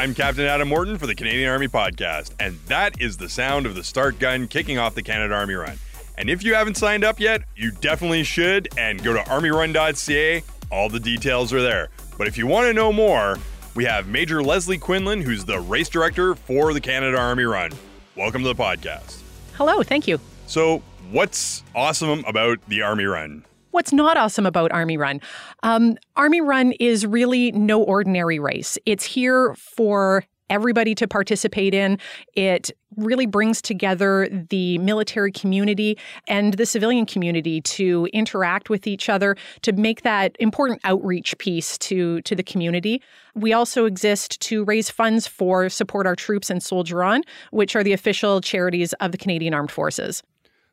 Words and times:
I'm 0.00 0.14
Captain 0.14 0.46
Adam 0.46 0.68
Morton 0.68 0.96
for 0.96 1.06
the 1.06 1.14
Canadian 1.14 1.50
Army 1.50 1.68
Podcast, 1.68 2.32
and 2.40 2.58
that 2.68 3.02
is 3.02 3.18
the 3.18 3.28
sound 3.28 3.66
of 3.66 3.74
the 3.74 3.84
start 3.84 4.18
gun 4.18 4.48
kicking 4.48 4.78
off 4.78 4.94
the 4.94 5.02
Canada 5.02 5.34
Army 5.34 5.52
Run. 5.52 5.76
And 6.16 6.30
if 6.30 6.42
you 6.42 6.54
haven't 6.54 6.78
signed 6.78 7.04
up 7.04 7.20
yet, 7.20 7.42
you 7.54 7.70
definitely 7.70 8.22
should, 8.22 8.70
and 8.78 9.04
go 9.04 9.12
to 9.12 9.18
armyrun.ca. 9.18 10.42
All 10.72 10.88
the 10.88 11.00
details 11.00 11.52
are 11.52 11.60
there. 11.60 11.90
But 12.16 12.28
if 12.28 12.38
you 12.38 12.46
want 12.46 12.66
to 12.68 12.72
know 12.72 12.90
more, 12.94 13.36
we 13.74 13.84
have 13.84 14.08
Major 14.08 14.42
Leslie 14.42 14.78
Quinlan, 14.78 15.20
who's 15.20 15.44
the 15.44 15.60
race 15.60 15.90
director 15.90 16.34
for 16.34 16.72
the 16.72 16.80
Canada 16.80 17.18
Army 17.18 17.44
Run. 17.44 17.70
Welcome 18.16 18.42
to 18.42 18.48
the 18.48 18.54
podcast. 18.54 19.20
Hello, 19.52 19.82
thank 19.82 20.08
you. 20.08 20.18
So, 20.46 20.82
what's 21.10 21.62
awesome 21.74 22.24
about 22.26 22.58
the 22.68 22.80
Army 22.80 23.04
Run? 23.04 23.44
What's 23.70 23.92
not 23.92 24.16
awesome 24.16 24.46
about 24.46 24.72
Army 24.72 24.96
Run? 24.96 25.20
Um, 25.62 25.96
Army 26.16 26.40
Run 26.40 26.72
is 26.80 27.06
really 27.06 27.52
no 27.52 27.82
ordinary 27.82 28.38
race. 28.38 28.78
It's 28.84 29.04
here 29.04 29.54
for 29.54 30.24
everybody 30.50 30.94
to 30.96 31.06
participate 31.06 31.72
in. 31.72 31.96
It 32.34 32.72
really 32.96 33.26
brings 33.26 33.62
together 33.62 34.28
the 34.50 34.78
military 34.78 35.30
community 35.30 35.96
and 36.26 36.54
the 36.54 36.66
civilian 36.66 37.06
community 37.06 37.60
to 37.60 38.08
interact 38.12 38.68
with 38.68 38.88
each 38.88 39.08
other 39.08 39.36
to 39.62 39.72
make 39.72 40.02
that 40.02 40.34
important 40.40 40.80
outreach 40.82 41.38
piece 41.38 41.78
to 41.78 42.20
to 42.22 42.34
the 42.34 42.42
community. 42.42 43.00
We 43.36 43.52
also 43.52 43.84
exist 43.84 44.40
to 44.40 44.64
raise 44.64 44.90
funds 44.90 45.28
for 45.28 45.68
support 45.68 46.06
our 46.08 46.16
troops 46.16 46.50
and 46.50 46.60
Soldier 46.60 47.04
On, 47.04 47.22
which 47.52 47.76
are 47.76 47.84
the 47.84 47.92
official 47.92 48.40
charities 48.40 48.92
of 48.94 49.12
the 49.12 49.18
Canadian 49.18 49.54
Armed 49.54 49.70
Forces. 49.70 50.24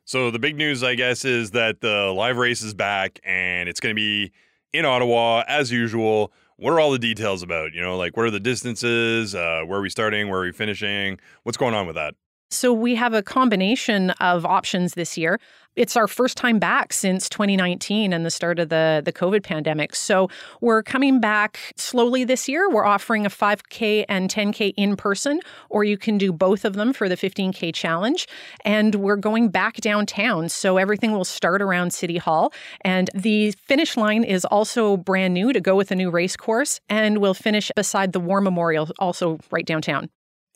So 0.08 0.30
the 0.30 0.38
big 0.38 0.56
news, 0.56 0.82
I 0.82 0.94
guess, 0.94 1.26
is 1.26 1.50
that 1.50 1.82
the 1.82 2.10
live 2.16 2.38
race 2.38 2.62
is 2.62 2.72
back 2.72 3.20
and 3.24 3.68
it's 3.68 3.78
going 3.78 3.94
to 3.94 3.94
be 3.94 4.32
in 4.72 4.86
Ottawa 4.86 5.44
as 5.46 5.70
usual. 5.70 6.32
What 6.56 6.72
are 6.72 6.80
all 6.80 6.90
the 6.92 6.98
details 6.98 7.42
about? 7.42 7.74
You 7.74 7.82
know, 7.82 7.98
like 7.98 8.16
what 8.16 8.24
are 8.24 8.30
the 8.30 8.40
distances? 8.40 9.34
Uh, 9.34 9.64
where 9.66 9.80
are 9.80 9.82
we 9.82 9.90
starting? 9.90 10.30
Where 10.30 10.40
are 10.40 10.44
we 10.44 10.52
finishing? 10.52 11.20
What's 11.42 11.58
going 11.58 11.74
on 11.74 11.86
with 11.86 11.96
that? 11.96 12.14
So 12.50 12.72
we 12.72 12.94
have 12.94 13.12
a 13.12 13.22
combination 13.22 14.10
of 14.12 14.46
options 14.46 14.94
this 14.94 15.18
year. 15.18 15.38
It's 15.76 15.96
our 15.96 16.08
first 16.08 16.36
time 16.36 16.58
back 16.58 16.92
since 16.92 17.28
2019 17.28 18.12
and 18.12 18.26
the 18.26 18.30
start 18.30 18.58
of 18.58 18.68
the, 18.68 19.02
the 19.04 19.12
COVID 19.12 19.44
pandemic. 19.44 19.94
So 19.94 20.28
we're 20.60 20.82
coming 20.82 21.20
back 21.20 21.72
slowly 21.76 22.24
this 22.24 22.48
year. 22.48 22.68
We're 22.68 22.86
offering 22.86 23.26
a 23.26 23.28
5K 23.28 24.06
and 24.08 24.28
10K 24.28 24.72
in 24.76 24.96
person, 24.96 25.40
or 25.68 25.84
you 25.84 25.96
can 25.96 26.18
do 26.18 26.32
both 26.32 26.64
of 26.64 26.72
them 26.72 26.92
for 26.92 27.08
the 27.08 27.16
15K 27.16 27.72
challenge. 27.74 28.26
And 28.64 28.96
we're 28.96 29.16
going 29.16 29.50
back 29.50 29.76
downtown. 29.76 30.48
So 30.48 30.78
everything 30.78 31.12
will 31.12 31.26
start 31.26 31.62
around 31.62 31.92
City 31.92 32.16
Hall. 32.16 32.52
And 32.80 33.08
the 33.14 33.52
finish 33.52 33.96
line 33.96 34.24
is 34.24 34.44
also 34.46 34.96
brand 34.96 35.34
new 35.34 35.52
to 35.52 35.60
go 35.60 35.76
with 35.76 35.90
a 35.90 35.94
new 35.94 36.10
race 36.10 36.34
course. 36.34 36.80
And 36.88 37.18
we'll 37.18 37.34
finish 37.34 37.70
beside 37.76 38.12
the 38.12 38.20
War 38.20 38.40
Memorial, 38.40 38.88
also 38.98 39.38
right 39.52 39.66
downtown. 39.66 40.08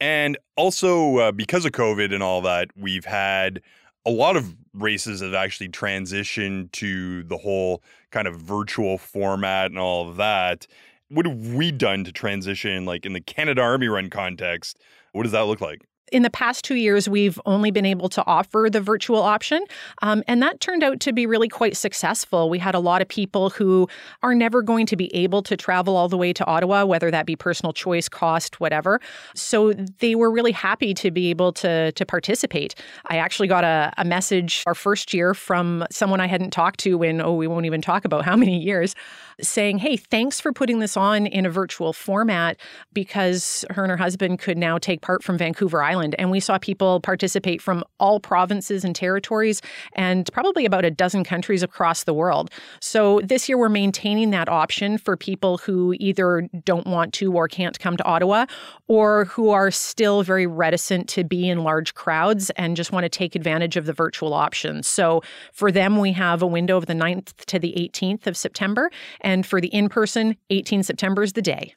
And 0.02 0.36
also, 0.56 1.18
uh, 1.18 1.30
because 1.30 1.64
of 1.64 1.70
COVID 1.70 2.12
and 2.12 2.24
all 2.24 2.42
that, 2.42 2.70
we've 2.76 3.04
had 3.04 3.62
a 4.04 4.10
lot 4.10 4.36
of 4.36 4.56
races 4.74 5.20
that 5.20 5.26
have 5.26 5.34
actually 5.36 5.68
transitioned 5.68 6.72
to 6.72 7.22
the 7.22 7.36
whole 7.36 7.84
kind 8.10 8.26
of 8.26 8.34
virtual 8.34 8.98
format 8.98 9.66
and 9.66 9.78
all 9.78 10.10
of 10.10 10.16
that. 10.16 10.66
What 11.08 11.24
have 11.24 11.54
we 11.54 11.70
done 11.70 12.02
to 12.02 12.10
transition, 12.10 12.84
like 12.84 13.06
in 13.06 13.12
the 13.12 13.20
Canada 13.20 13.62
Army 13.62 13.86
Run 13.86 14.10
context? 14.10 14.76
What 15.12 15.22
does 15.22 15.30
that 15.30 15.42
look 15.42 15.60
like? 15.60 15.82
In 16.10 16.22
the 16.22 16.30
past 16.30 16.64
two 16.64 16.74
years, 16.74 17.08
we've 17.08 17.40
only 17.46 17.70
been 17.70 17.86
able 17.86 18.08
to 18.10 18.24
offer 18.26 18.68
the 18.70 18.80
virtual 18.80 19.22
option. 19.22 19.64
Um, 20.02 20.22
and 20.28 20.42
that 20.42 20.60
turned 20.60 20.82
out 20.82 21.00
to 21.00 21.12
be 21.12 21.26
really 21.26 21.48
quite 21.48 21.76
successful. 21.76 22.50
We 22.50 22.58
had 22.58 22.74
a 22.74 22.80
lot 22.80 23.00
of 23.00 23.08
people 23.08 23.50
who 23.50 23.88
are 24.22 24.34
never 24.34 24.62
going 24.62 24.86
to 24.86 24.96
be 24.96 25.14
able 25.14 25.42
to 25.44 25.56
travel 25.56 25.96
all 25.96 26.08
the 26.08 26.18
way 26.18 26.32
to 26.34 26.44
Ottawa, 26.44 26.84
whether 26.84 27.10
that 27.10 27.24
be 27.24 27.36
personal 27.36 27.72
choice, 27.72 28.08
cost, 28.08 28.60
whatever. 28.60 29.00
So 29.34 29.72
they 29.72 30.14
were 30.14 30.30
really 30.30 30.52
happy 30.52 30.92
to 30.94 31.10
be 31.10 31.30
able 31.30 31.52
to, 31.54 31.92
to 31.92 32.06
participate. 32.06 32.74
I 33.06 33.16
actually 33.16 33.48
got 33.48 33.64
a, 33.64 33.92
a 33.96 34.04
message 34.04 34.62
our 34.66 34.74
first 34.74 35.14
year 35.14 35.34
from 35.34 35.86
someone 35.90 36.20
I 36.20 36.26
hadn't 36.26 36.50
talked 36.50 36.80
to 36.80 37.02
in, 37.02 37.20
oh, 37.20 37.34
we 37.34 37.46
won't 37.46 37.66
even 37.66 37.80
talk 37.80 38.04
about 38.04 38.24
how 38.24 38.36
many 38.36 38.58
years, 38.58 38.94
saying, 39.40 39.78
hey, 39.78 39.96
thanks 39.96 40.40
for 40.40 40.52
putting 40.52 40.78
this 40.78 40.96
on 40.96 41.26
in 41.26 41.46
a 41.46 41.50
virtual 41.50 41.92
format 41.92 42.58
because 42.92 43.64
her 43.70 43.82
and 43.82 43.90
her 43.90 43.96
husband 43.96 44.38
could 44.38 44.58
now 44.58 44.78
take 44.78 45.00
part 45.00 45.22
from 45.22 45.38
Vancouver 45.38 45.82
Island. 45.92 46.14
And 46.18 46.30
we 46.30 46.40
saw 46.40 46.58
people 46.58 47.00
participate 47.00 47.60
from 47.60 47.84
all 48.00 48.18
provinces 48.18 48.84
and 48.84 48.94
territories 48.96 49.60
and 49.94 50.28
probably 50.32 50.64
about 50.64 50.84
a 50.84 50.90
dozen 50.90 51.22
countries 51.22 51.62
across 51.62 52.04
the 52.04 52.14
world. 52.14 52.50
So 52.80 53.20
this 53.22 53.48
year, 53.48 53.58
we're 53.58 53.68
maintaining 53.68 54.30
that 54.30 54.48
option 54.48 54.98
for 54.98 55.16
people 55.16 55.58
who 55.58 55.94
either 56.00 56.48
don't 56.64 56.86
want 56.86 57.12
to 57.14 57.32
or 57.32 57.46
can't 57.46 57.78
come 57.78 57.96
to 57.98 58.04
Ottawa 58.04 58.46
or 58.88 59.26
who 59.26 59.50
are 59.50 59.70
still 59.70 60.22
very 60.22 60.46
reticent 60.46 61.08
to 61.10 61.24
be 61.24 61.48
in 61.48 61.62
large 61.62 61.94
crowds 61.94 62.50
and 62.56 62.76
just 62.76 62.92
want 62.92 63.04
to 63.04 63.10
take 63.10 63.34
advantage 63.34 63.76
of 63.76 63.86
the 63.86 63.92
virtual 63.92 64.32
options. 64.32 64.88
So 64.88 65.22
for 65.52 65.70
them, 65.70 65.98
we 65.98 66.12
have 66.12 66.42
a 66.42 66.46
window 66.46 66.76
of 66.76 66.86
the 66.86 66.94
9th 66.94 67.34
to 67.46 67.58
the 67.58 67.72
18th 67.76 68.26
of 68.26 68.36
September. 68.36 68.90
And 69.20 69.44
for 69.44 69.60
the 69.60 69.68
in 69.68 69.88
person, 69.88 70.36
18 70.50 70.82
September 70.82 71.22
is 71.22 71.34
the 71.34 71.42
day. 71.42 71.74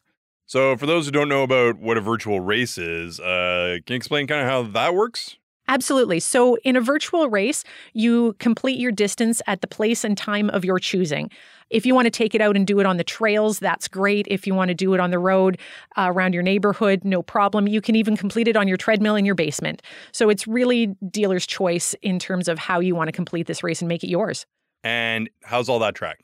So, 0.48 0.78
for 0.78 0.86
those 0.86 1.06
who 1.06 1.12
don't 1.12 1.30
know 1.30 1.42
about 1.42 1.80
what 1.80 1.98
a 1.98 2.02
virtual 2.02 2.40
race 2.40 2.78
is, 2.78 3.20
uh, 3.20 3.78
can 3.86 3.94
you 3.94 3.98
explain 3.98 4.28
kind 4.28 4.42
of 4.42 4.48
how 4.48 4.64
that 4.74 4.94
works? 4.94 5.38
Absolutely. 5.68 6.20
So, 6.20 6.58
in 6.58 6.76
a 6.76 6.82
virtual 6.82 7.30
race, 7.30 7.64
you 7.94 8.36
complete 8.38 8.80
your 8.80 8.92
distance 8.92 9.42
at 9.48 9.62
the 9.62 9.68
place 9.68 10.04
and 10.04 10.16
time 10.16 10.52
of 10.52 10.64
your 10.64 10.78
choosing. 10.78 11.32
If 11.72 11.84
you 11.84 11.96
want 11.96 12.06
to 12.06 12.12
take 12.12 12.36
it 12.36 12.42
out 12.42 12.56
and 12.56 12.68
do 12.68 12.80
it 12.80 12.86
on 12.86 12.98
the 12.98 13.04
trails, 13.04 13.58
that's 13.58 13.88
great. 13.88 14.28
If 14.30 14.46
you 14.46 14.54
want 14.54 14.70
to 14.70 14.76
do 14.76 14.94
it 14.94 15.00
on 15.00 15.10
the 15.10 15.18
road 15.18 15.58
uh, 15.98 16.12
around 16.14 16.36
your 16.36 16.44
neighborhood, 16.44 17.04
no 17.04 17.24
problem. 17.24 17.68
You 17.68 17.82
can 17.82 17.96
even 17.96 18.16
complete 18.16 18.48
it 18.48 18.56
on 18.56 18.68
your 18.68 18.78
treadmill 18.78 19.16
in 19.16 19.26
your 19.26 19.34
basement. 19.34 19.82
So, 20.12 20.30
it's 20.30 20.46
really 20.46 20.96
dealer's 21.10 21.48
choice 21.48 21.96
in 22.04 22.20
terms 22.20 22.48
of 22.48 22.60
how 22.60 22.80
you 22.80 22.94
want 22.94 23.08
to 23.08 23.12
complete 23.12 23.48
this 23.48 23.64
race 23.64 23.82
and 23.82 23.90
make 23.90 24.04
it 24.04 24.10
yours. 24.10 24.46
And 24.84 25.28
how's 25.42 25.70
all 25.70 25.80
that 25.80 25.96
tracked? 25.96 26.22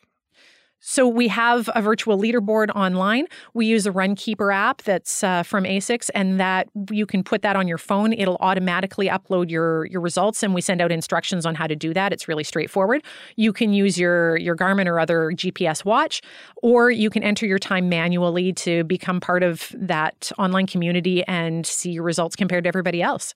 So 0.84 1.08
we 1.08 1.28
have 1.28 1.70
a 1.76 1.82
virtual 1.82 2.18
leaderboard 2.18 2.70
online. 2.76 3.28
We 3.54 3.68
use 3.68 3.86
a 3.86 3.92
Runkeeper 3.92 4.54
app 4.54 4.82
that's 4.82 5.24
uh, 5.24 5.44
from 5.44 5.64
ASICS, 5.64 6.10
and 6.16 6.40
that 6.40 6.70
you 6.90 7.06
can 7.06 7.24
put 7.24 7.44
that 7.44 7.56
on 7.56 7.68
your 7.68 7.78
phone. 7.78 8.14
It'll 8.14 8.38
automatically 8.40 9.08
upload 9.08 9.52
your 9.52 9.86
your 9.86 10.02
results, 10.02 10.42
and 10.42 10.56
we 10.56 10.62
send 10.62 10.82
out 10.82 10.92
instructions 10.92 11.46
on 11.46 11.54
how 11.54 11.68
to 11.68 11.76
do 11.76 11.94
that. 11.94 12.12
It's 12.12 12.28
really 12.28 12.44
straightforward. 12.44 13.04
You 13.36 13.54
can 13.54 13.74
use 13.74 14.00
your 14.00 14.38
your 14.38 14.56
Garmin 14.56 14.88
or 14.88 15.00
other 15.00 15.32
GPS 15.32 15.86
watch, 15.86 16.22
or 16.64 16.90
you 16.90 17.12
can 17.12 17.22
enter 17.22 17.46
your 17.46 17.60
time 17.60 17.88
manually 17.88 18.52
to 18.54 18.84
become 18.86 19.20
part 19.20 19.44
of 19.44 19.72
that 19.78 20.32
online 20.40 20.66
community 20.66 21.24
and 21.26 21.64
see 21.64 21.92
your 21.92 22.04
results 22.04 22.36
compared 22.36 22.64
to 22.64 22.68
everybody 22.68 23.04
else 23.04 23.36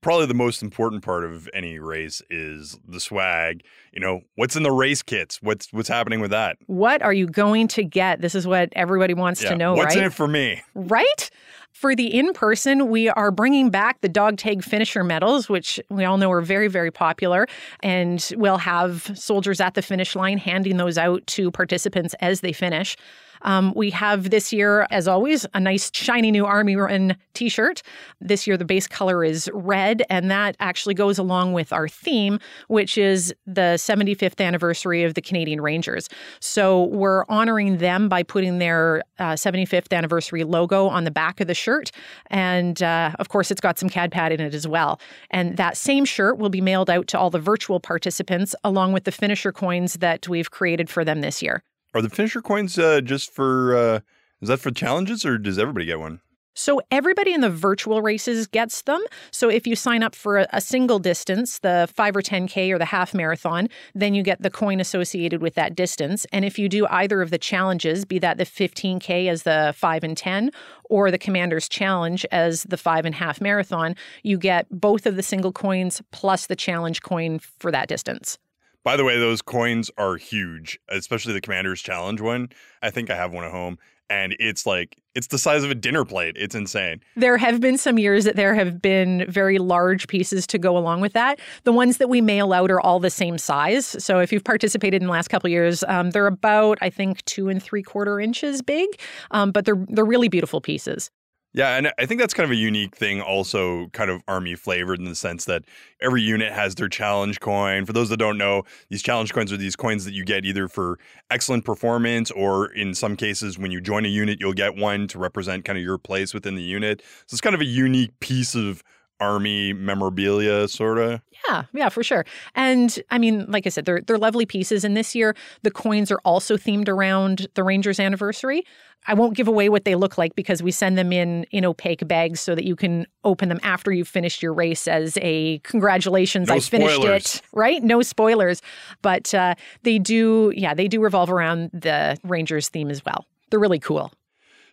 probably 0.00 0.26
the 0.26 0.34
most 0.34 0.62
important 0.62 1.02
part 1.02 1.24
of 1.24 1.48
any 1.52 1.78
race 1.78 2.22
is 2.30 2.78
the 2.86 3.00
swag. 3.00 3.62
You 3.92 4.00
know, 4.00 4.22
what's 4.36 4.56
in 4.56 4.62
the 4.62 4.70
race 4.70 5.02
kits? 5.02 5.42
What's 5.42 5.72
what's 5.72 5.88
happening 5.88 6.20
with 6.20 6.30
that? 6.30 6.58
What 6.66 7.02
are 7.02 7.12
you 7.12 7.26
going 7.26 7.68
to 7.68 7.84
get? 7.84 8.20
This 8.20 8.34
is 8.34 8.46
what 8.46 8.70
everybody 8.72 9.14
wants 9.14 9.42
yeah. 9.42 9.50
to 9.50 9.56
know, 9.56 9.74
what's 9.74 9.94
right? 9.94 10.04
in 10.04 10.04
it 10.08 10.12
for 10.12 10.28
me? 10.28 10.62
Right? 10.74 11.30
For 11.72 11.94
the 11.94 12.06
in 12.06 12.32
person, 12.32 12.88
we 12.88 13.08
are 13.08 13.30
bringing 13.30 13.70
back 13.70 14.00
the 14.00 14.08
dog 14.08 14.36
tag 14.36 14.62
finisher 14.62 15.04
medals, 15.04 15.48
which 15.48 15.80
we 15.88 16.04
all 16.04 16.18
know 16.18 16.30
are 16.30 16.42
very, 16.42 16.68
very 16.68 16.90
popular. 16.90 17.46
And 17.82 18.28
we'll 18.36 18.58
have 18.58 19.10
soldiers 19.14 19.60
at 19.60 19.74
the 19.74 19.82
finish 19.82 20.14
line 20.14 20.38
handing 20.38 20.76
those 20.76 20.98
out 20.98 21.26
to 21.28 21.50
participants 21.50 22.14
as 22.20 22.40
they 22.40 22.52
finish. 22.52 22.96
Um, 23.42 23.72
we 23.74 23.90
have 23.90 24.30
this 24.30 24.52
year, 24.52 24.86
as 24.90 25.08
always, 25.08 25.46
a 25.54 25.60
nice 25.60 25.90
shiny 25.92 26.30
new 26.30 26.44
Army 26.44 26.76
Run 26.76 27.16
t 27.34 27.48
shirt. 27.48 27.82
This 28.20 28.46
year, 28.46 28.56
the 28.56 28.64
base 28.64 28.86
color 28.86 29.24
is 29.24 29.50
red, 29.54 30.02
and 30.10 30.30
that 30.30 30.56
actually 30.60 30.94
goes 30.94 31.18
along 31.18 31.52
with 31.52 31.72
our 31.72 31.88
theme, 31.88 32.38
which 32.68 32.98
is 32.98 33.34
the 33.46 33.76
75th 33.76 34.44
anniversary 34.44 35.04
of 35.04 35.14
the 35.14 35.22
Canadian 35.22 35.60
Rangers. 35.60 36.08
So 36.40 36.84
we're 36.84 37.24
honoring 37.28 37.78
them 37.78 38.08
by 38.08 38.22
putting 38.22 38.58
their 38.58 39.02
uh, 39.18 39.32
75th 39.32 39.92
anniversary 39.96 40.44
logo 40.44 40.88
on 40.88 41.04
the 41.04 41.10
back 41.10 41.40
of 41.40 41.46
the 41.46 41.54
shirt. 41.60 41.90
And 42.28 42.82
uh, 42.82 43.12
of 43.18 43.28
course, 43.28 43.50
it's 43.50 43.60
got 43.60 43.78
some 43.78 43.88
CADPAT 43.88 44.32
in 44.32 44.40
it 44.40 44.54
as 44.54 44.66
well. 44.66 45.00
And 45.30 45.56
that 45.56 45.76
same 45.76 46.04
shirt 46.04 46.38
will 46.38 46.48
be 46.48 46.60
mailed 46.60 46.90
out 46.90 47.06
to 47.08 47.18
all 47.18 47.30
the 47.30 47.38
virtual 47.38 47.78
participants 47.78 48.54
along 48.64 48.92
with 48.92 49.04
the 49.04 49.12
finisher 49.12 49.52
coins 49.52 49.94
that 49.94 50.26
we've 50.28 50.50
created 50.50 50.88
for 50.88 51.04
them 51.04 51.20
this 51.20 51.42
year. 51.42 51.62
Are 51.94 52.02
the 52.02 52.10
finisher 52.10 52.40
coins 52.40 52.78
uh, 52.78 53.00
just 53.00 53.32
for? 53.32 53.76
Uh, 53.76 54.00
is 54.40 54.48
that 54.48 54.58
for 54.58 54.70
challenges, 54.70 55.26
or 55.26 55.36
does 55.36 55.58
everybody 55.58 55.86
get 55.86 55.98
one? 55.98 56.20
So 56.54 56.80
everybody 56.90 57.32
in 57.32 57.40
the 57.40 57.50
virtual 57.50 58.02
races 58.02 58.46
gets 58.46 58.82
them. 58.82 59.02
So 59.30 59.48
if 59.48 59.66
you 59.66 59.76
sign 59.76 60.02
up 60.02 60.14
for 60.14 60.38
a, 60.38 60.46
a, 60.52 60.60
single 60.60 60.98
distance, 60.98 61.60
the 61.60 61.88
5 61.94 62.16
or 62.16 62.22
10k 62.22 62.70
or 62.70 62.78
the 62.78 62.84
half 62.84 63.14
marathon, 63.14 63.68
then 63.94 64.14
you 64.14 64.22
get 64.22 64.42
the 64.42 64.50
coin 64.50 64.80
associated 64.80 65.42
with 65.42 65.54
that 65.54 65.74
distance. 65.74 66.26
And 66.32 66.44
if 66.44 66.58
you 66.58 66.68
do 66.68 66.86
either 66.88 67.22
of 67.22 67.30
the 67.30 67.38
challenges, 67.38 68.04
be 68.04 68.18
that 68.18 68.36
the 68.36 68.44
15k 68.44 69.28
as 69.28 69.44
the 69.44 69.72
5 69.76 70.04
and 70.04 70.16
10 70.16 70.50
or 70.88 71.10
the 71.10 71.18
commander's 71.18 71.68
challenge 71.68 72.26
as 72.32 72.64
the 72.64 72.76
5 72.76 73.06
and 73.06 73.14
half 73.14 73.40
marathon, 73.40 73.94
you 74.22 74.36
get 74.36 74.66
both 74.70 75.06
of 75.06 75.16
the 75.16 75.22
single 75.22 75.52
coins 75.52 76.02
plus 76.10 76.46
the 76.46 76.56
challenge 76.56 77.02
coin 77.02 77.38
for 77.38 77.70
that 77.70 77.88
distance. 77.88 78.38
By 78.82 78.96
the 78.96 79.04
way, 79.04 79.18
those 79.18 79.42
coins 79.42 79.90
are 79.98 80.16
huge, 80.16 80.78
especially 80.88 81.34
the 81.34 81.40
Commander's 81.40 81.82
Challenge 81.82 82.20
one. 82.20 82.48
I 82.80 82.90
think 82.90 83.10
I 83.10 83.16
have 83.16 83.32
one 83.32 83.44
at 83.44 83.50
home, 83.50 83.78
and 84.08 84.34
it's 84.38 84.64
like 84.64 84.96
it's 85.14 85.26
the 85.28 85.38
size 85.38 85.64
of 85.64 85.70
a 85.70 85.74
dinner 85.74 86.04
plate. 86.04 86.36
It's 86.38 86.54
insane. 86.54 87.00
There 87.16 87.36
have 87.36 87.60
been 87.60 87.76
some 87.78 87.98
years 87.98 88.24
that 88.24 88.36
there 88.36 88.54
have 88.54 88.80
been 88.80 89.24
very 89.28 89.58
large 89.58 90.08
pieces 90.08 90.46
to 90.48 90.58
go 90.58 90.76
along 90.76 91.00
with 91.00 91.12
that. 91.14 91.40
The 91.64 91.72
ones 91.72 91.96
that 91.98 92.08
we 92.08 92.20
mail 92.20 92.52
out 92.52 92.70
are 92.70 92.80
all 92.80 93.00
the 93.00 93.10
same 93.10 93.38
size. 93.38 93.86
So 94.02 94.20
if 94.20 94.32
you've 94.32 94.44
participated 94.44 95.02
in 95.02 95.06
the 95.06 95.12
last 95.12 95.28
couple 95.28 95.50
years, 95.50 95.82
um, 95.88 96.10
they're 96.10 96.26
about 96.26 96.78
I 96.80 96.90
think 96.90 97.24
two 97.24 97.48
and 97.48 97.62
three 97.62 97.82
quarter 97.82 98.20
inches 98.20 98.62
big, 98.62 98.88
um, 99.30 99.50
but 99.50 99.64
they're 99.64 99.84
they're 99.88 100.04
really 100.04 100.28
beautiful 100.28 100.60
pieces. 100.60 101.10
Yeah, 101.52 101.76
and 101.76 101.92
I 101.98 102.06
think 102.06 102.20
that's 102.20 102.32
kind 102.32 102.44
of 102.44 102.52
a 102.52 102.56
unique 102.56 102.94
thing, 102.94 103.20
also 103.20 103.88
kind 103.88 104.08
of 104.08 104.22
army 104.28 104.54
flavored 104.54 105.00
in 105.00 105.04
the 105.06 105.16
sense 105.16 105.46
that 105.46 105.64
every 106.00 106.22
unit 106.22 106.52
has 106.52 106.76
their 106.76 106.88
challenge 106.88 107.40
coin. 107.40 107.86
For 107.86 107.92
those 107.92 108.08
that 108.10 108.18
don't 108.18 108.38
know, 108.38 108.62
these 108.88 109.02
challenge 109.02 109.32
coins 109.32 109.52
are 109.52 109.56
these 109.56 109.74
coins 109.74 110.04
that 110.04 110.14
you 110.14 110.24
get 110.24 110.44
either 110.44 110.68
for 110.68 111.00
excellent 111.28 111.64
performance 111.64 112.30
or 112.30 112.72
in 112.72 112.94
some 112.94 113.16
cases, 113.16 113.58
when 113.58 113.72
you 113.72 113.80
join 113.80 114.04
a 114.04 114.08
unit, 114.08 114.38
you'll 114.40 114.52
get 114.52 114.76
one 114.76 115.08
to 115.08 115.18
represent 115.18 115.64
kind 115.64 115.76
of 115.76 115.82
your 115.82 115.98
place 115.98 116.32
within 116.32 116.54
the 116.54 116.62
unit. 116.62 117.02
So 117.26 117.34
it's 117.34 117.40
kind 117.40 117.54
of 117.54 117.60
a 117.60 117.66
unique 117.66 118.18
piece 118.20 118.54
of 118.54 118.84
army 119.20 119.72
memorabilia 119.72 120.66
sort 120.68 120.98
of 120.98 121.20
yeah 121.48 121.64
yeah 121.72 121.88
for 121.88 122.02
sure. 122.02 122.24
And 122.54 122.98
i 123.10 123.18
mean 123.18 123.46
like 123.48 123.66
i 123.66 123.70
said 123.70 123.84
they're 123.84 124.00
they're 124.00 124.18
lovely 124.18 124.46
pieces. 124.46 124.84
And 124.84 124.96
this 124.96 125.14
year 125.14 125.34
the 125.62 125.70
coins 125.70 126.10
are 126.10 126.20
also 126.24 126.56
themed 126.56 126.88
around 126.88 127.46
the 127.54 127.62
rangers 127.62 128.00
anniversary. 128.00 128.64
I 129.06 129.14
won't 129.14 129.34
give 129.34 129.48
away 129.48 129.70
what 129.70 129.84
they 129.84 129.94
look 129.94 130.18
like 130.18 130.34
because 130.34 130.62
we 130.62 130.70
send 130.70 130.98
them 130.98 131.12
in 131.12 131.44
in 131.50 131.64
opaque 131.64 132.06
bags 132.06 132.40
so 132.40 132.54
that 132.54 132.64
you 132.64 132.76
can 132.76 133.06
open 133.24 133.48
them 133.48 133.60
after 133.62 133.92
you've 133.92 134.08
finished 134.08 134.42
your 134.42 134.52
race 134.52 134.86
as 134.86 135.18
a 135.22 135.58
congratulations 135.60 136.48
no 136.48 136.54
i 136.54 136.60
finished 136.60 137.04
it. 137.04 137.42
right? 137.52 137.82
No 137.82 138.02
spoilers. 138.02 138.60
But 139.02 139.32
uh, 139.34 139.54
they 139.82 139.98
do 139.98 140.52
yeah 140.54 140.74
they 140.74 140.88
do 140.88 141.00
revolve 141.00 141.30
around 141.30 141.70
the 141.72 142.18
rangers 142.24 142.68
theme 142.68 142.90
as 142.90 143.04
well. 143.04 143.26
They're 143.50 143.60
really 143.60 143.78
cool 143.78 144.12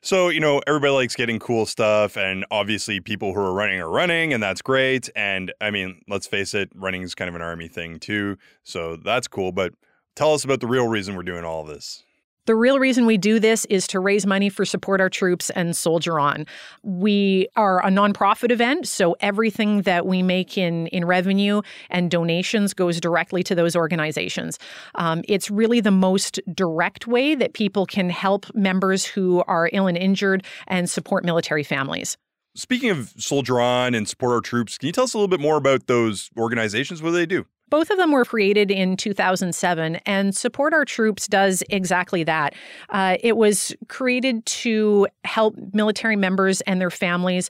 So, 0.08 0.30
you 0.30 0.40
know, 0.40 0.62
everybody 0.66 0.94
likes 0.94 1.18
getting 1.18 1.38
cool 1.38 1.66
stuff, 1.66 2.16
and 2.16 2.46
obviously, 2.50 3.02
people 3.02 3.34
who 3.34 3.42
are 3.42 3.52
running 3.52 3.82
are 3.82 3.90
running, 3.90 4.32
and 4.32 4.42
that's 4.42 4.62
great. 4.62 5.10
And 5.18 5.54
I 5.60 5.70
mean, 5.70 6.02
let's 6.08 6.26
face 6.26 6.54
it, 6.54 6.70
running 6.74 7.02
is 7.02 7.14
kind 7.14 7.28
of 7.28 7.36
an 7.36 7.42
army 7.42 7.68
thing 7.68 8.00
too. 8.00 8.38
So 8.64 8.96
that's 8.96 9.28
cool. 9.28 9.52
But 9.52 9.74
tell 10.16 10.34
us 10.34 10.46
about 10.46 10.62
the 10.62 10.68
real 10.68 10.88
reason 10.88 11.18
we're 11.18 11.24
doing 11.24 11.44
all 11.44 11.66
this. 11.66 12.06
The 12.48 12.56
real 12.56 12.80
reason 12.80 13.06
we 13.06 13.18
do 13.18 13.42
this 13.42 13.66
is 13.66 13.88
to 13.88 14.00
raise 14.00 14.26
money 14.26 14.48
for 14.48 14.64
Support 14.64 15.02
Our 15.02 15.10
Troops 15.10 15.50
and 15.50 15.76
Soldier 15.76 16.18
On. 16.18 16.46
We 16.82 17.50
are 17.58 17.86
a 17.86 17.90
nonprofit 17.90 18.52
event, 18.52 18.88
so 18.88 19.18
everything 19.20 19.82
that 19.82 20.06
we 20.06 20.24
make 20.24 20.58
in, 20.58 20.88
in 20.88 21.04
revenue 21.04 21.62
and 21.90 22.10
donations 22.10 22.74
goes 22.74 23.02
directly 23.02 23.44
to 23.44 23.54
those 23.54 23.76
organizations. 23.76 24.60
Um, 24.96 25.24
it's 25.28 25.52
really 25.52 25.82
the 25.82 25.92
most 25.92 26.40
direct 26.54 27.06
way 27.06 27.36
that 27.36 27.52
people 27.52 27.86
can 27.86 28.10
help 28.10 28.46
members 28.56 29.04
who 29.04 29.44
are 29.46 29.70
ill 29.74 29.88
and 29.88 29.98
injured 29.98 30.46
and 30.68 30.90
support 30.90 31.26
military 31.26 31.64
families. 31.64 32.16
Speaking 32.56 32.92
of 32.92 33.14
Soldier 33.18 33.60
On 33.60 33.94
and 33.94 34.08
Support 34.08 34.32
Our 34.32 34.42
Troops, 34.42 34.78
can 34.78 34.88
you 34.88 34.94
tell 34.94 35.04
us 35.04 35.14
a 35.14 35.18
little 35.18 35.28
bit 35.28 35.42
more 35.42 35.58
about 35.58 35.88
those 35.88 36.30
organizations? 36.38 37.04
What 37.04 37.10
do 37.10 37.16
they 37.18 37.26
do? 37.26 37.46
Both 37.70 37.90
of 37.90 37.98
them 37.98 38.12
were 38.12 38.26
created 38.26 38.72
in 38.72 38.96
2007, 38.96 39.98
and 40.06 40.36
Support 40.36 40.74
Our 40.74 40.86
Troops 40.86 41.28
does 41.28 41.64
exactly 41.70 42.24
that. 42.24 42.56
Uh, 42.90 43.18
it 43.22 43.36
was 43.36 43.76
created 43.90 44.46
to 44.46 45.08
help 45.26 45.56
military 45.74 46.16
members 46.16 46.62
and 46.62 46.80
their 46.80 46.92
families 46.92 47.50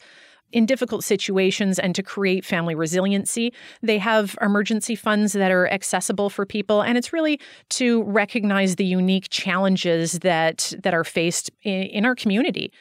in 0.51 0.65
difficult 0.65 1.03
situations 1.03 1.77
and 1.77 1.93
to 1.93 2.01
create 2.01 2.45
family 2.45 2.73
resiliency. 2.73 3.53
They 3.81 3.97
have 3.97 4.37
emergency 4.41 4.95
funds 4.95 5.33
that 5.33 5.51
are 5.51 5.67
accessible 5.67 6.29
for 6.29 6.45
people, 6.45 6.81
and 6.81 6.97
it's 6.97 7.11
really 7.11 7.39
to 7.71 8.03
recognize 8.03 8.75
the 8.75 8.85
unique 8.85 9.27
challenges 9.29 10.19
that, 10.19 10.73
that 10.81 10.93
are 10.93 11.03
faced 11.03 11.51
in, 11.63 11.83
in 11.83 12.05
our 12.05 12.15
community. 12.15 12.71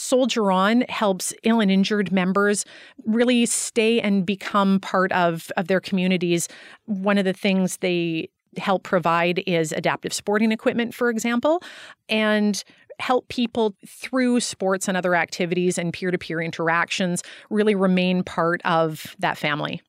Soldier 0.00 0.50
On 0.50 0.80
helps 0.88 1.34
ill 1.42 1.60
and 1.60 1.70
injured 1.70 2.10
members 2.10 2.64
really 3.04 3.44
stay 3.44 4.00
and 4.00 4.24
become 4.24 4.80
part 4.80 5.12
of, 5.12 5.52
of 5.58 5.68
their 5.68 5.80
communities. 5.80 6.48
One 6.86 7.18
of 7.18 7.26
the 7.26 7.34
things 7.34 7.76
they 7.76 8.30
help 8.56 8.82
provide 8.82 9.42
is 9.46 9.72
adaptive 9.72 10.12
sporting 10.12 10.52
equipment, 10.52 10.94
for 10.94 11.10
example, 11.10 11.62
and 12.08 12.64
help 12.98 13.28
people 13.28 13.74
through 13.86 14.40
sports 14.40 14.88
and 14.88 14.96
other 14.96 15.14
activities 15.14 15.76
and 15.76 15.92
peer 15.92 16.10
to 16.10 16.18
peer 16.18 16.40
interactions 16.40 17.22
really 17.50 17.74
remain 17.74 18.24
part 18.24 18.60
of 18.64 19.14
that 19.18 19.36
family. 19.36 19.82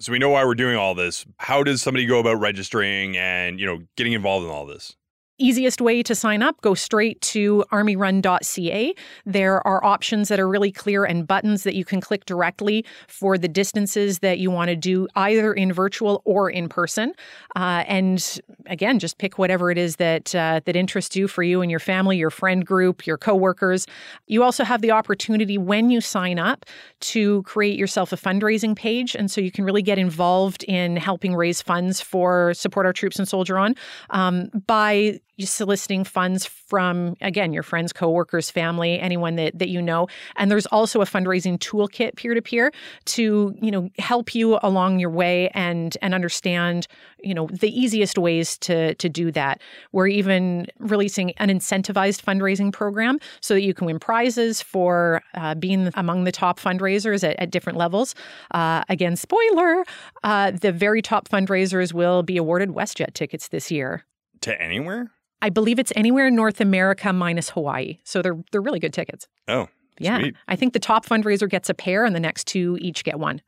So 0.00 0.12
we 0.12 0.18
know 0.18 0.30
why 0.30 0.44
we're 0.44 0.54
doing 0.54 0.76
all 0.76 0.94
this. 0.94 1.26
How 1.38 1.62
does 1.62 1.82
somebody 1.82 2.06
go 2.06 2.20
about 2.20 2.40
registering 2.40 3.16
and, 3.16 3.60
you 3.60 3.66
know, 3.66 3.80
getting 3.96 4.12
involved 4.12 4.46
in 4.46 4.50
all 4.50 4.64
this? 4.64 4.96
Easiest 5.40 5.80
way 5.80 6.02
to 6.02 6.14
sign 6.14 6.42
up, 6.42 6.60
go 6.60 6.74
straight 6.74 7.20
to 7.22 7.64
armyrun.ca. 7.72 8.94
There 9.26 9.66
are 9.66 9.84
options 9.84 10.28
that 10.28 10.38
are 10.38 10.48
really 10.48 10.70
clear 10.70 11.04
and 11.04 11.26
buttons 11.26 11.62
that 11.64 11.74
you 11.74 11.84
can 11.84 12.00
click 12.00 12.24
directly 12.26 12.84
for 13.08 13.38
the 13.38 13.48
distances 13.48 14.20
that 14.20 14.38
you 14.38 14.50
want 14.50 14.68
to 14.68 14.76
do 14.76 15.08
either 15.16 15.52
in 15.52 15.72
virtual 15.72 16.22
or 16.24 16.50
in 16.50 16.68
person. 16.68 17.14
Uh, 17.56 17.84
and 17.86 18.40
again, 18.66 18.98
just 18.98 19.18
pick 19.18 19.38
whatever 19.38 19.70
it 19.70 19.78
is 19.78 19.96
that 19.96 20.34
uh, 20.34 20.60
that 20.64 20.76
interests 20.76 21.16
you 21.16 21.26
for 21.26 21.42
you 21.42 21.62
and 21.62 21.70
your 21.70 21.80
family, 21.80 22.16
your 22.16 22.30
friend 22.30 22.66
group, 22.66 23.06
your 23.06 23.16
coworkers. 23.16 23.86
You 24.26 24.42
also 24.42 24.64
have 24.64 24.82
the 24.82 24.90
opportunity 24.90 25.58
when 25.58 25.90
you 25.90 26.00
sign 26.00 26.38
up 26.38 26.66
to 27.00 27.42
create 27.42 27.78
yourself 27.78 28.12
a 28.12 28.16
fundraising 28.16 28.76
page, 28.76 29.14
and 29.14 29.30
so 29.30 29.40
you 29.40 29.50
can 29.50 29.64
really 29.64 29.82
get 29.82 29.98
involved 29.98 30.64
in 30.64 30.96
helping 30.96 31.34
raise 31.34 31.62
funds 31.62 32.00
for 32.00 32.52
support 32.54 32.86
our 32.86 32.92
troops 32.92 33.18
and 33.18 33.26
soldier 33.26 33.58
on 33.58 33.74
um, 34.10 34.50
by 34.66 35.20
soliciting 35.46 36.04
funds 36.04 36.46
from 36.46 37.16
again 37.20 37.52
your 37.52 37.62
friends 37.62 37.92
coworkers 37.92 38.50
family 38.50 39.00
anyone 39.00 39.36
that, 39.36 39.58
that 39.58 39.68
you 39.68 39.82
know. 39.82 40.06
And 40.36 40.50
there's 40.50 40.66
also 40.66 41.00
a 41.00 41.04
fundraising 41.04 41.58
toolkit 41.58 42.16
peer-to-peer 42.16 42.72
to 43.06 43.54
you 43.60 43.70
know 43.70 43.90
help 43.98 44.34
you 44.34 44.58
along 44.62 44.98
your 44.98 45.10
way 45.10 45.50
and 45.50 45.96
and 46.02 46.14
understand 46.14 46.86
you 47.22 47.34
know 47.34 47.48
the 47.52 47.68
easiest 47.68 48.18
ways 48.18 48.58
to 48.58 48.94
to 48.94 49.08
do 49.08 49.30
that. 49.32 49.60
We're 49.92 50.08
even 50.08 50.66
releasing 50.78 51.32
an 51.32 51.48
incentivized 51.48 52.22
fundraising 52.22 52.72
program 52.72 53.18
so 53.40 53.54
that 53.54 53.62
you 53.62 53.74
can 53.74 53.86
win 53.86 53.98
prizes 53.98 54.62
for 54.62 55.22
uh, 55.34 55.54
being 55.54 55.90
among 55.94 56.24
the 56.24 56.32
top 56.32 56.58
fundraisers 56.58 57.28
at, 57.28 57.36
at 57.38 57.50
different 57.50 57.78
levels. 57.78 58.14
Uh, 58.52 58.82
again 58.88 59.16
spoiler 59.16 59.84
uh, 60.22 60.50
the 60.50 60.72
very 60.72 61.02
top 61.02 61.28
fundraisers 61.28 61.92
will 61.92 62.22
be 62.22 62.36
awarded 62.36 62.70
westjet 62.70 63.14
tickets 63.14 63.48
this 63.48 63.70
year. 63.70 64.04
To 64.42 64.60
anywhere? 64.60 65.10
I 65.42 65.48
believe 65.50 65.78
it's 65.78 65.92
anywhere 65.96 66.26
in 66.26 66.34
North 66.36 66.60
America 66.60 67.12
minus 67.12 67.50
Hawaii. 67.50 67.98
So 68.04 68.22
they're 68.22 68.36
they're 68.52 68.60
really 68.60 68.78
good 68.80 68.92
tickets. 68.92 69.26
Oh, 69.48 69.68
Yeah. 69.98 70.18
sweet. 70.18 70.36
I 70.48 70.56
think 70.56 70.72
the 70.74 70.78
top 70.78 71.06
fundraiser 71.06 71.48
gets 71.48 71.68
a 71.70 71.74
pair 71.74 72.04
and 72.04 72.14
the 72.14 72.20
next 72.20 72.46
two 72.46 72.76
each 72.80 73.04
get 73.04 73.18
one. 73.18 73.40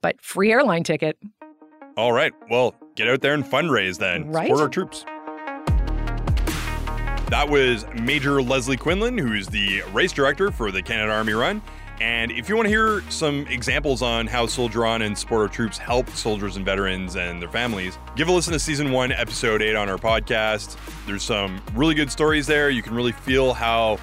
But 0.00 0.20
free 0.20 0.52
airline 0.52 0.84
ticket. 0.84 1.18
All 1.96 2.12
right. 2.12 2.32
Well, 2.50 2.74
get 2.94 3.08
out 3.08 3.20
there 3.20 3.34
and 3.34 3.44
fundraise 3.44 3.98
then. 3.98 4.30
Right. 4.30 4.46
Support 4.46 4.60
our 4.62 4.68
troops. 4.68 5.04
That 7.30 7.48
was 7.50 7.84
Major 8.00 8.40
Leslie 8.40 8.76
Quinlan, 8.78 9.18
who 9.18 9.34
is 9.34 9.48
the 9.48 9.82
race 9.92 10.12
director 10.12 10.50
for 10.50 10.70
the 10.70 10.82
Canada 10.82 11.12
Army 11.12 11.34
Run. 11.34 11.60
And 12.00 12.30
if 12.30 12.48
you 12.48 12.54
want 12.54 12.66
to 12.66 12.70
hear 12.70 13.02
some 13.10 13.46
examples 13.48 14.02
on 14.02 14.26
how 14.26 14.46
Soldier 14.46 14.86
On 14.86 15.02
and 15.02 15.18
Support 15.18 15.40
Our 15.42 15.48
Troops 15.48 15.78
help 15.78 16.08
soldiers 16.10 16.56
and 16.56 16.64
veterans 16.64 17.16
and 17.16 17.42
their 17.42 17.48
families, 17.48 17.98
give 18.14 18.28
a 18.28 18.32
listen 18.32 18.52
to 18.52 18.58
season 18.58 18.92
one, 18.92 19.10
episode 19.10 19.62
eight 19.62 19.74
on 19.74 19.88
our 19.88 19.98
podcast. 19.98 20.76
There's 21.06 21.24
some 21.24 21.60
really 21.74 21.94
good 21.94 22.10
stories 22.10 22.46
there. 22.46 22.70
You 22.70 22.82
can 22.82 22.94
really 22.94 23.12
feel 23.12 23.52
how 23.52 23.98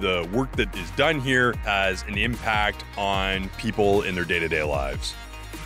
the 0.00 0.28
work 0.32 0.52
that 0.52 0.74
is 0.76 0.90
done 0.92 1.20
here 1.20 1.54
has 1.64 2.02
an 2.02 2.16
impact 2.16 2.84
on 2.96 3.48
people 3.58 4.02
in 4.02 4.14
their 4.14 4.24
day 4.24 4.38
to 4.38 4.48
day 4.48 4.62
lives. 4.62 5.14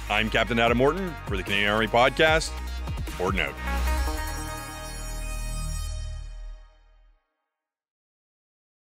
I'm 0.08 0.30
Captain 0.30 0.58
Adam 0.58 0.78
Morton 0.78 1.14
for 1.26 1.36
the 1.36 1.42
Canadian 1.42 1.70
Army 1.70 1.88
Podcast. 1.88 2.52
Morton 3.18 3.40
out. 3.40 3.95